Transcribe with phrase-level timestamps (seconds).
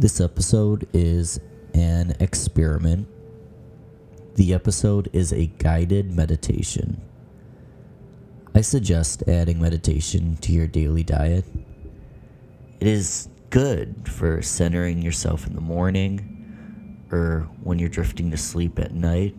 [0.00, 1.40] This episode is
[1.74, 3.08] an experiment.
[4.36, 7.00] The episode is a guided meditation.
[8.54, 11.46] I suggest adding meditation to your daily diet.
[12.78, 18.78] It is good for centering yourself in the morning or when you're drifting to sleep
[18.78, 19.34] at night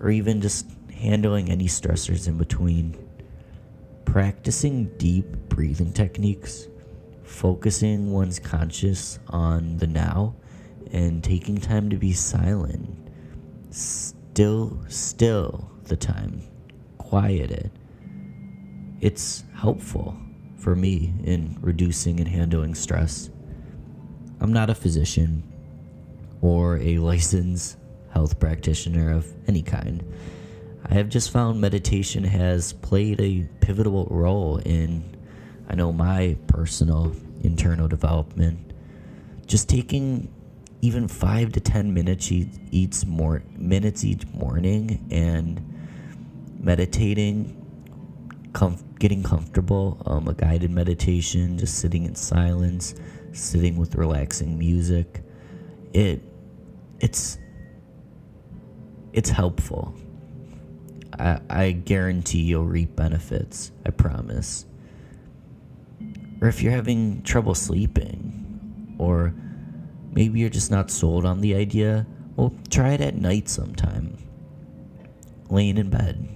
[0.00, 2.96] or even just handling any stressors in between.
[4.04, 6.68] Practicing deep breathing techniques,
[7.34, 10.34] focusing one's conscious on the now,
[10.92, 12.88] and taking time to be silent.
[13.70, 16.42] Still, still the time.
[16.98, 17.70] Quiet it.
[19.00, 20.16] It's helpful
[20.56, 23.28] for me in reducing and handling stress.
[24.40, 25.42] I'm not a physician
[26.40, 27.76] or a licensed
[28.12, 30.04] health practitioner of any kind.
[30.86, 35.16] I have just found meditation has played a pivotal role in,
[35.68, 38.72] I know, my personal internal development.
[39.46, 40.32] Just taking
[40.80, 45.60] even five to ten minutes each more minutes each morning and
[46.58, 47.60] meditating,
[48.52, 52.94] com- getting comfortable, um, a guided meditation, just sitting in silence,
[53.32, 55.22] sitting with relaxing music.
[55.92, 56.22] It,
[57.00, 57.38] it's,
[59.12, 59.94] it's helpful
[61.18, 63.72] I, I guarantee you'll reap benefits.
[63.86, 64.66] I promise.
[66.44, 69.32] Or if you're having trouble sleeping, or
[70.12, 74.18] maybe you're just not sold on the idea, well, try it at night sometime.
[75.48, 76.28] Laying in bed.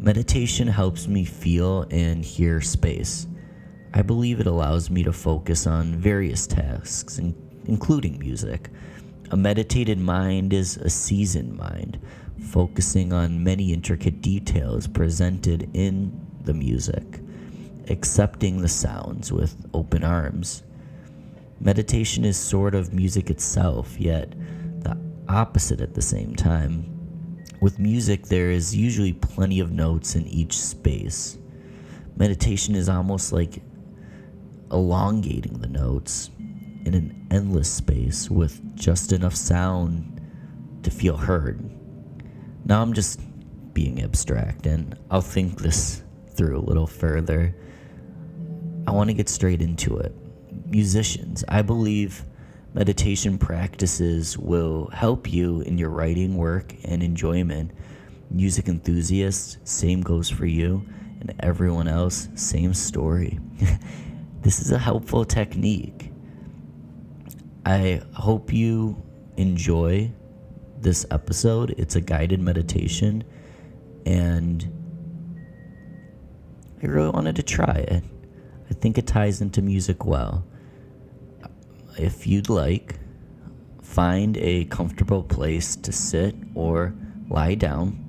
[0.00, 3.28] Meditation helps me feel and hear space.
[3.94, 7.20] I believe it allows me to focus on various tasks,
[7.66, 8.68] including music.
[9.30, 12.00] A meditated mind is a seasoned mind
[12.40, 17.20] focusing on many intricate details presented in the music,
[17.88, 20.62] accepting the sounds with open arms.
[21.60, 24.34] Meditation is sort of music itself, yet
[24.80, 24.96] the
[25.28, 26.88] opposite at the same time.
[27.60, 31.38] With music, there is usually plenty of notes in each space.
[32.16, 33.62] Meditation is almost like
[34.72, 36.30] elongating the notes
[36.84, 40.20] in an endless space with just enough sound
[40.82, 41.70] to feel heard.
[42.64, 43.20] Now I'm just
[43.72, 46.02] being abstract and I'll think this
[46.34, 47.54] through a little further.
[48.86, 50.12] I want to get straight into it.
[50.66, 52.24] Musicians, I believe
[52.74, 57.70] meditation practices will help you in your writing work and enjoyment.
[58.30, 60.86] Music enthusiasts, same goes for you,
[61.20, 63.38] and everyone else, same story.
[64.42, 66.10] this is a helpful technique.
[67.64, 69.00] I hope you
[69.36, 70.10] enjoy
[70.78, 71.74] this episode.
[71.78, 73.22] It's a guided meditation,
[74.04, 74.68] and
[76.82, 78.02] I really wanted to try it.
[78.72, 80.46] I think it ties into music well.
[81.98, 82.98] If you'd like,
[83.82, 86.94] find a comfortable place to sit or
[87.28, 88.02] lie down,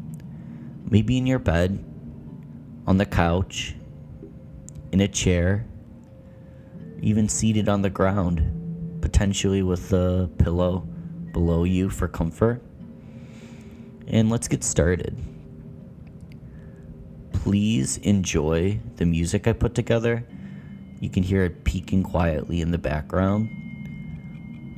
[0.89, 1.83] maybe in your bed,
[2.87, 3.75] on the couch,
[4.93, 5.67] in a chair,
[7.01, 10.87] even seated on the ground, potentially with a pillow
[11.33, 12.63] below you for comfort.
[14.07, 15.17] And let's get started.
[17.33, 20.25] Please enjoy the music I put together.
[21.03, 23.49] You can hear it peeking quietly in the background.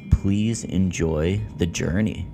[0.09, 2.28] Please enjoy the journey.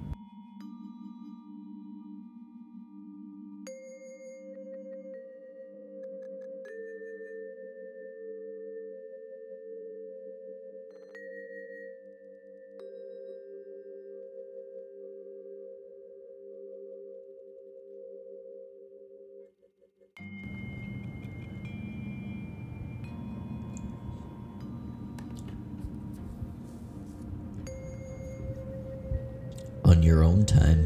[30.04, 30.86] Your own time,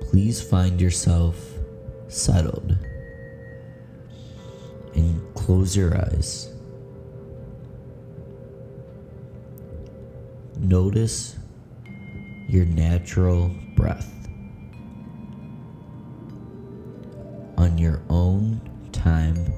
[0.00, 1.36] please find yourself
[2.08, 2.76] settled
[4.94, 6.52] and close your eyes.
[10.58, 11.36] Notice
[12.48, 14.12] your natural breath.
[17.56, 18.60] On your own
[18.92, 19.52] time,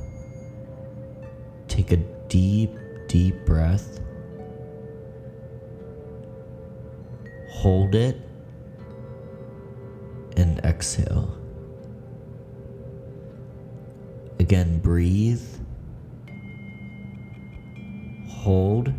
[1.69, 1.97] take a
[2.29, 2.71] deep,
[3.09, 4.01] deep breath
[7.63, 8.21] hold it,
[10.37, 11.39] and exhale.
[14.41, 15.47] Again, breathe,
[18.29, 18.93] hold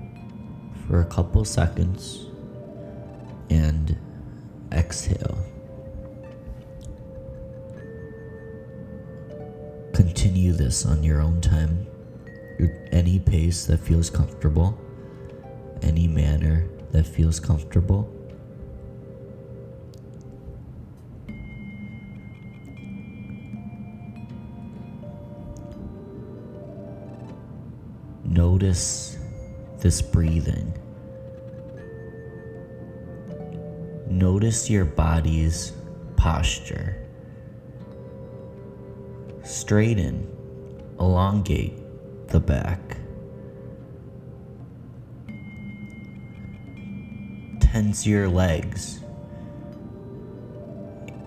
[0.87, 2.27] for a couple seconds,
[3.49, 3.97] and
[4.71, 5.37] exhale.
[9.93, 11.85] Continue this on your own time,
[12.93, 14.79] any pace that feels comfortable.
[15.83, 18.09] any manner that feels comfortable.
[28.53, 29.17] Notice
[29.79, 30.77] this breathing.
[34.07, 35.71] Notice your body's
[36.17, 37.03] posture.
[39.43, 40.31] Straighten,
[40.99, 41.79] elongate
[42.27, 42.97] the back.
[47.59, 48.99] Tense your legs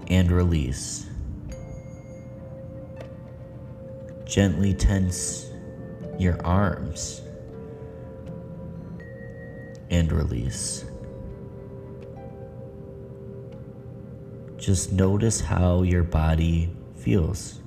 [0.06, 1.08] and release.
[4.24, 5.50] Gently tense
[6.18, 7.22] your arms
[9.90, 10.84] and release.
[14.56, 17.60] Just notice how your body feels.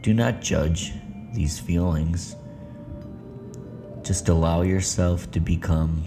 [0.00, 0.92] Do not judge
[1.32, 2.34] these feelings.
[4.02, 6.04] Just allow yourself to become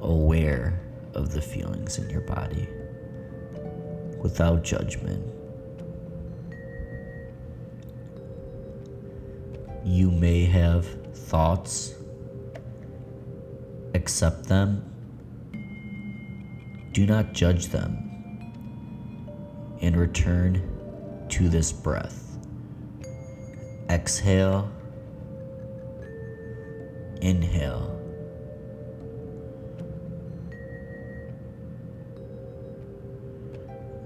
[0.00, 0.80] aware
[1.14, 2.66] of the feelings in your body
[4.20, 5.37] without judgment.
[9.90, 11.94] You may have thoughts,
[13.94, 14.84] accept them,
[16.92, 17.96] do not judge them,
[19.80, 22.38] and return to this breath.
[23.88, 24.70] Exhale,
[27.22, 27.98] inhale.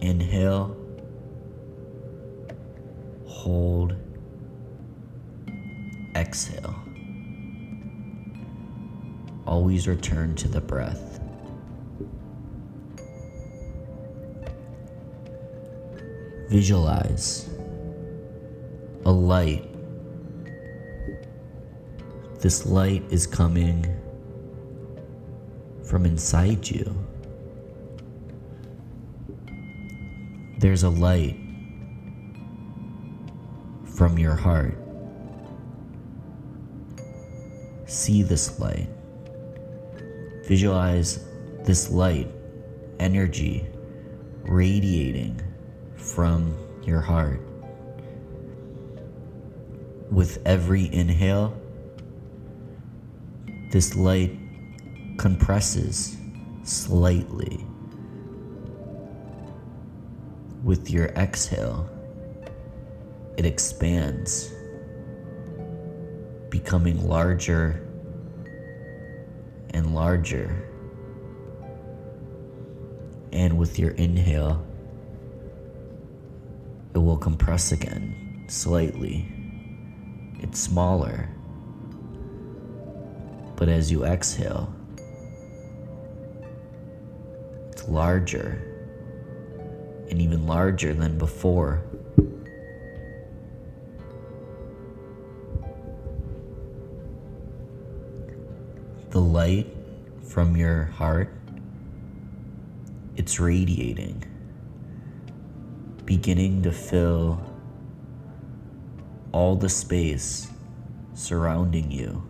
[0.01, 0.77] Inhale,
[3.27, 3.97] hold,
[6.15, 6.75] exhale.
[9.47, 11.21] Always return to the breath.
[16.49, 17.49] Visualize
[19.05, 19.69] a light.
[22.41, 23.87] This light is coming
[25.85, 26.95] from inside you.
[30.59, 31.37] There's a light
[33.85, 34.82] from your heart.
[37.93, 38.89] See this light.
[40.47, 41.27] Visualize
[41.61, 42.27] this light,
[42.99, 43.67] energy
[44.45, 45.39] radiating
[45.97, 47.43] from your heart.
[50.11, 51.55] With every inhale,
[53.73, 54.39] this light
[55.19, 56.17] compresses
[56.63, 57.63] slightly.
[60.65, 61.91] With your exhale,
[63.37, 64.52] it expands,
[66.53, 67.83] becoming larger
[69.71, 70.69] and larger.
[73.33, 74.63] And with your inhale,
[76.95, 79.27] it will compress again slightly.
[80.41, 81.31] It's smaller.
[83.57, 84.75] But as you exhale,
[87.71, 88.63] it's larger
[90.11, 91.83] and even larger than before.
[99.13, 99.67] The light
[100.27, 101.31] from your heart,
[103.15, 104.25] it's radiating,
[106.07, 107.45] beginning to fill
[109.31, 110.49] all the space
[111.13, 112.23] surrounding you.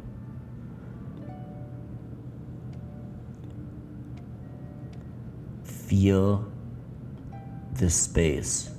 [5.63, 6.51] Feel
[7.75, 8.71] this space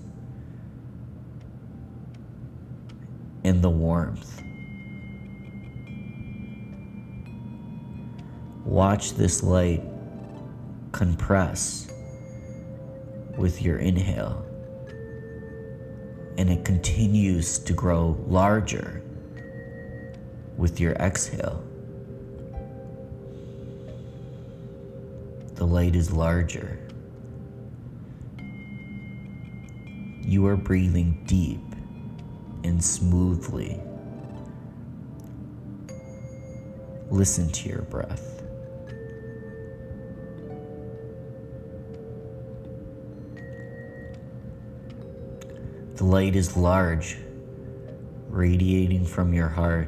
[3.45, 4.42] and the warmth.
[8.65, 9.83] Watch this light
[10.93, 11.91] compress
[13.37, 14.45] with your inhale,
[16.37, 19.01] and it continues to grow larger
[20.57, 21.63] with your exhale.
[25.55, 26.79] The light is larger.
[30.21, 31.61] You are breathing deep
[32.63, 33.79] and smoothly.
[37.09, 38.42] Listen to your breath.
[46.03, 47.17] Light is large,
[48.27, 49.87] radiating from your heart.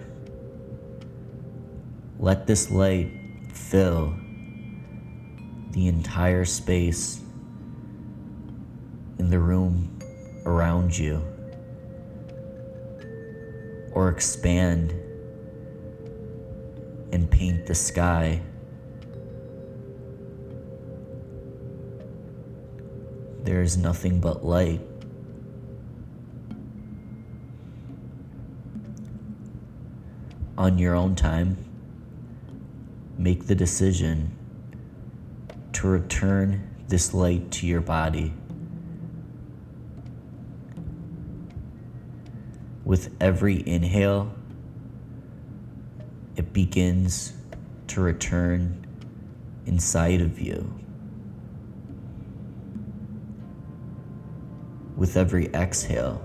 [2.19, 3.11] Let this light
[3.51, 4.15] fill
[5.71, 7.19] the entire space
[9.19, 9.99] in the room
[10.45, 11.21] around you
[13.91, 14.91] or expand
[17.11, 18.41] and paint the sky.
[23.43, 24.79] There is nothing but light.
[30.65, 31.57] On your own time,
[33.19, 34.35] make the decision
[35.73, 38.33] to return this light to your body.
[42.83, 44.33] With every inhale,
[46.35, 47.33] it begins
[47.89, 48.87] to return
[49.67, 50.73] inside of you.
[54.95, 56.23] With every exhale,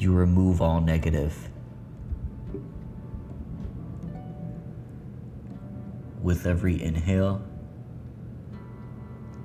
[0.00, 1.48] you remove all negative.
[6.28, 7.40] With every inhale,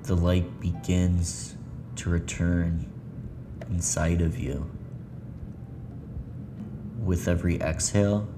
[0.02, 1.56] the light begins
[1.96, 2.92] to return
[3.70, 4.70] inside of you.
[7.02, 8.28] With every exhale,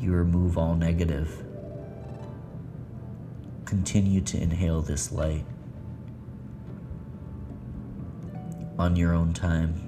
[0.00, 1.44] you remove all negative.
[3.66, 5.44] Continue to inhale this light
[8.78, 9.87] on your own time.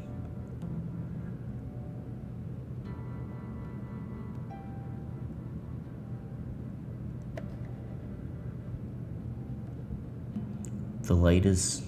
[11.10, 11.82] The light is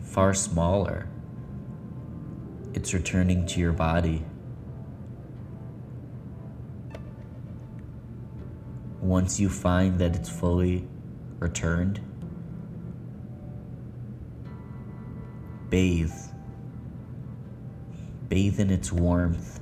[0.00, 1.08] far smaller.
[2.72, 4.24] It's returning to your body.
[9.00, 10.86] Once you find that it's fully
[11.40, 11.98] returned,
[15.68, 16.14] bathe.
[18.28, 19.59] Bathe in its warmth.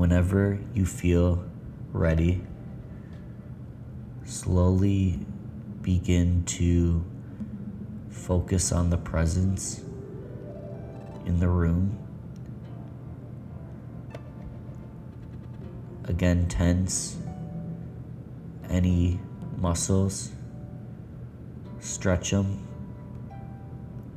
[0.00, 1.44] Whenever you feel
[1.92, 2.40] ready,
[4.24, 5.20] slowly
[5.82, 7.04] begin to
[8.08, 9.82] focus on the presence
[11.26, 11.98] in the room.
[16.04, 17.18] Again, tense
[18.70, 19.20] any
[19.58, 20.30] muscles,
[21.78, 22.66] stretch them.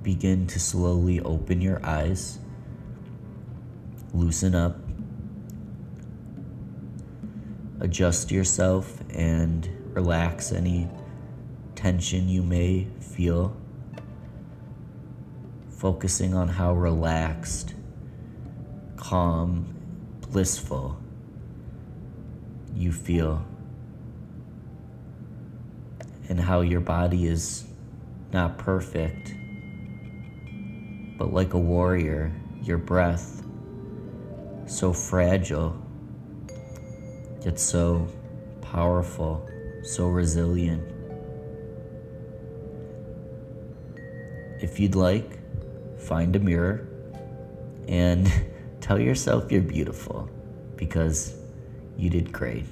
[0.01, 2.39] Begin to slowly open your eyes,
[4.13, 4.82] loosen up
[7.93, 10.89] adjust yourself and relax any
[11.75, 13.55] tension you may feel.
[15.69, 17.75] Focusing on how relaxed,
[18.97, 19.75] calm,
[20.21, 20.99] blissful
[22.73, 23.45] you feel.
[26.29, 27.63] And how your body is
[28.31, 29.35] not perfect,
[31.19, 32.33] but like a warrior,
[32.63, 33.43] your breath
[34.65, 35.82] so fragile
[37.43, 38.07] yet so
[38.61, 39.47] powerful,
[39.83, 40.83] so resilient.
[44.61, 45.39] If you'd like,
[45.99, 46.87] find a mirror
[47.87, 48.31] and
[48.81, 50.29] tell yourself you're beautiful
[50.75, 51.35] because
[51.97, 52.65] you did great.